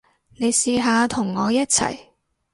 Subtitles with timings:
[0.37, 1.95] 你試下同我一齊